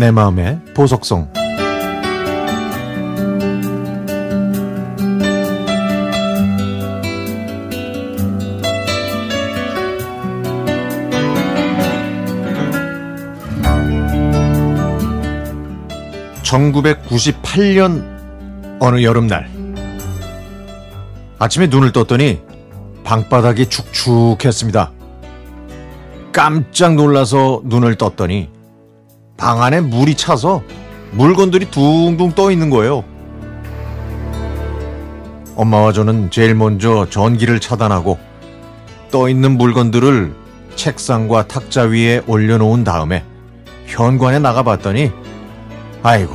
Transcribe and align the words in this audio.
내 0.00 0.10
마음의 0.10 0.60
보석성 0.72 1.30
(1998년) 16.44 18.02
어느 18.80 19.02
여름날 19.02 19.50
아침에 21.38 21.66
눈을 21.66 21.92
떴더니 21.92 22.40
방바닥이 23.04 23.66
축축했습니다. 23.66 24.92
깜짝 26.32 26.94
놀라서 26.94 27.60
눈을 27.66 27.96
떴더니 27.96 28.59
방 29.40 29.62
안에 29.62 29.80
물이 29.80 30.16
차서 30.16 30.62
물건들이 31.12 31.70
둥둥 31.70 32.32
떠 32.32 32.50
있는 32.50 32.68
거예요. 32.68 33.02
엄마와 35.56 35.94
저는 35.94 36.30
제일 36.30 36.54
먼저 36.54 37.08
전기를 37.08 37.58
차단하고 37.58 38.18
떠 39.10 39.30
있는 39.30 39.56
물건들을 39.56 40.34
책상과 40.76 41.48
탁자 41.48 41.84
위에 41.84 42.20
올려놓은 42.26 42.84
다음에 42.84 43.24
현관에 43.86 44.38
나가봤더니 44.38 45.10
아이고 46.02 46.34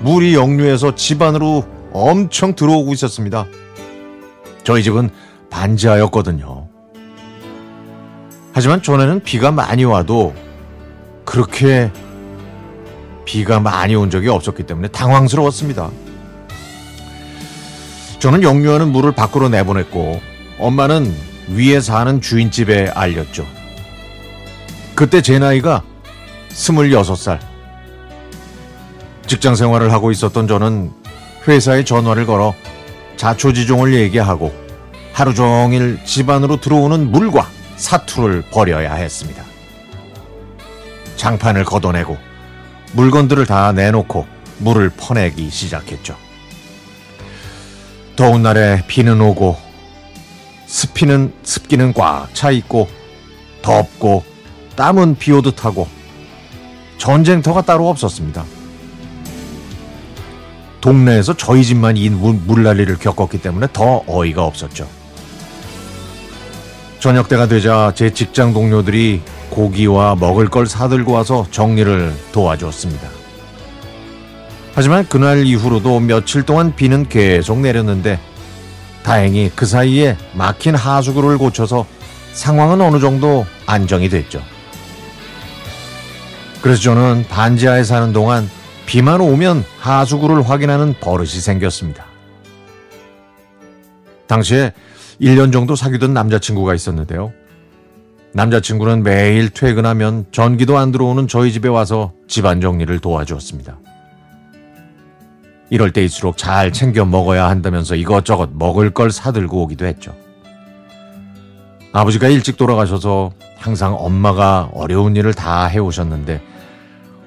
물이 0.00 0.34
역류해서 0.34 0.94
집 0.94 1.20
안으로 1.20 1.66
엄청 1.92 2.54
들어오고 2.54 2.94
있었습니다. 2.94 3.44
저희 4.64 4.82
집은 4.82 5.10
반지하였거든요. 5.50 6.68
하지만 8.54 8.82
전에는 8.82 9.22
비가 9.24 9.50
많이 9.50 9.84
와도 9.84 10.34
그렇게 11.26 11.90
비가 13.24 13.60
많이 13.60 13.94
온 13.94 14.10
적이 14.10 14.28
없었기 14.28 14.64
때문에 14.64 14.88
당황스러웠습니다. 14.88 15.90
저는 18.18 18.42
역류하는 18.42 18.88
물을 18.88 19.12
밖으로 19.12 19.48
내보냈고 19.48 20.20
엄마는 20.58 21.14
위에 21.48 21.80
사는 21.80 22.20
주인집에 22.20 22.90
알렸죠. 22.94 23.46
그때 24.94 25.20
제 25.20 25.38
나이가 25.38 25.82
26살. 26.50 27.38
직장 29.26 29.54
생활을 29.54 29.92
하고 29.92 30.10
있었던 30.10 30.46
저는 30.46 30.92
회사에 31.48 31.84
전화를 31.84 32.26
걸어 32.26 32.54
자초지종을 33.16 33.94
얘기하고 33.94 34.54
하루 35.12 35.34
종일 35.34 35.98
집 36.04 36.30
안으로 36.30 36.60
들어오는 36.60 37.10
물과 37.10 37.48
사투를 37.76 38.44
벌여야 38.50 38.94
했습니다. 38.94 39.42
장판을 41.16 41.64
걷어내고 41.64 42.16
물건들을 42.94 43.46
다 43.46 43.72
내놓고 43.72 44.26
물을 44.58 44.88
퍼내기 44.90 45.50
시작했죠. 45.50 46.16
더운 48.16 48.42
날에 48.42 48.84
비는 48.86 49.20
오고 49.20 49.56
습기는 50.66 51.32
습기는 51.42 51.92
꽉 51.92 52.28
차 52.34 52.50
있고 52.50 52.88
덥고 53.62 54.24
땀은 54.76 55.16
비 55.16 55.32
오듯 55.32 55.64
하고 55.64 55.88
전쟁터가 56.98 57.62
따로 57.62 57.88
없었습니다. 57.88 58.44
동네에서 60.80 61.36
저희 61.36 61.64
집만 61.64 61.96
이 61.96 62.10
물난리를 62.10 62.98
겪었기 62.98 63.38
때문에 63.38 63.66
더 63.72 64.04
어이가 64.06 64.44
없었죠. 64.44 64.88
저녁 67.00 67.28
때가 67.28 67.48
되자 67.48 67.92
제 67.94 68.12
직장 68.12 68.54
동료들이 68.54 69.22
고기와 69.54 70.16
먹을 70.16 70.48
걸 70.48 70.66
사들고 70.66 71.12
와서 71.12 71.46
정리를 71.50 72.12
도와줬습니다. 72.32 73.08
하지만 74.74 75.06
그날 75.08 75.46
이후로도 75.46 76.00
며칠 76.00 76.42
동안 76.42 76.74
비는 76.74 77.08
계속 77.08 77.60
내렸는데 77.60 78.18
다행히 79.04 79.50
그 79.54 79.64
사이에 79.66 80.16
막힌 80.32 80.74
하수구를 80.74 81.38
고쳐서 81.38 81.86
상황은 82.32 82.80
어느 82.80 82.98
정도 82.98 83.46
안정이 83.66 84.08
됐죠. 84.08 84.42
그래서 86.60 86.80
저는 86.82 87.26
반지하에 87.28 87.84
사는 87.84 88.12
동안 88.12 88.50
비만 88.86 89.20
오면 89.20 89.64
하수구를 89.78 90.48
확인하는 90.48 90.94
버릇이 90.98 91.28
생겼습니다. 91.28 92.06
당시에 94.26 94.72
1년 95.20 95.52
정도 95.52 95.76
사귀던 95.76 96.12
남자친구가 96.12 96.74
있었는데요. 96.74 97.32
남자친구는 98.34 99.04
매일 99.04 99.48
퇴근하면 99.48 100.26
전기도 100.32 100.76
안 100.76 100.90
들어오는 100.90 101.28
저희 101.28 101.52
집에 101.52 101.68
와서 101.68 102.12
집안 102.26 102.60
정리를 102.60 102.98
도와주었습니다. 102.98 103.78
이럴 105.70 105.92
때일수록 105.92 106.36
잘 106.36 106.72
챙겨 106.72 107.04
먹어야 107.04 107.48
한다면서 107.48 107.94
이것저것 107.94 108.50
먹을 108.52 108.90
걸 108.90 109.12
사들고 109.12 109.62
오기도 109.62 109.86
했죠. 109.86 110.14
아버지가 111.92 112.26
일찍 112.26 112.56
돌아가셔서 112.56 113.30
항상 113.56 113.94
엄마가 113.96 114.68
어려운 114.74 115.14
일을 115.14 115.32
다 115.32 115.66
해오셨는데 115.66 116.42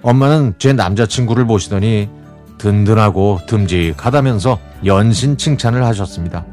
엄마는 0.00 0.54
제 0.58 0.72
남자친구를 0.72 1.46
보시더니 1.46 2.08
든든하고 2.56 3.40
듬직하다면서 3.46 4.58
연신 4.86 5.36
칭찬을 5.36 5.84
하셨습니다. 5.84 6.46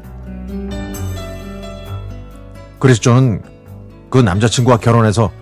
그래서 2.78 3.00
저는 3.00 3.51
그 4.12 4.18
남자친구와 4.18 4.76
결혼해서 4.76 5.32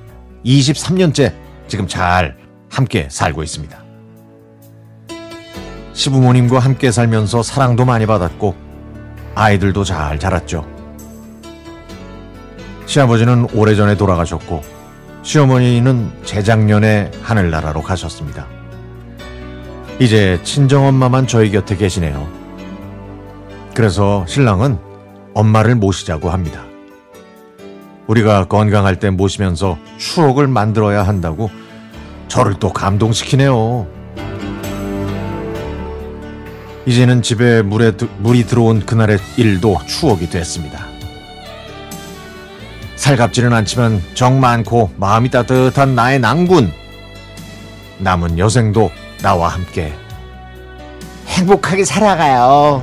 23년째 0.46 1.34
지금 1.66 1.88
잘 1.88 2.36
함께 2.70 3.08
살고 3.10 3.42
있습니다. 3.42 3.76
시부모님과 5.92 6.60
함께 6.60 6.92
살면서 6.92 7.42
사랑도 7.42 7.84
많이 7.84 8.06
받았고 8.06 8.54
아이들도 9.34 9.82
잘 9.82 10.20
자랐죠. 10.20 10.64
시아버지는 12.86 13.48
오래전에 13.52 13.96
돌아가셨고 13.96 14.62
시어머니는 15.24 16.22
재작년에 16.24 17.10
하늘나라로 17.24 17.82
가셨습니다. 17.82 18.46
이제 19.98 20.40
친정엄마만 20.44 21.26
저희 21.26 21.50
곁에 21.50 21.76
계시네요. 21.76 22.28
그래서 23.74 24.24
신랑은 24.28 24.78
엄마를 25.34 25.74
모시자고 25.74 26.30
합니다. 26.30 26.69
우리가 28.10 28.46
건강할 28.46 28.98
때 28.98 29.08
모시면서 29.10 29.78
추억을 29.98 30.48
만들어야 30.48 31.04
한다고 31.04 31.48
저를 32.26 32.54
또 32.58 32.72
감동시키네요. 32.72 33.86
이제는 36.86 37.22
집에 37.22 37.62
물에 37.62 37.92
물이 38.18 38.46
들어온 38.46 38.84
그날의 38.84 39.18
일도 39.36 39.78
추억이 39.86 40.28
됐습니다. 40.28 40.86
살갑지는 42.96 43.52
않지만 43.52 44.02
정 44.14 44.40
많고 44.40 44.90
마음이 44.96 45.30
따뜻한 45.30 45.94
나의 45.94 46.18
낭군. 46.18 46.72
남은 47.98 48.38
여생도 48.38 48.90
나와 49.22 49.48
함께 49.48 49.92
행복하게 51.28 51.84
살아가요. 51.84 52.80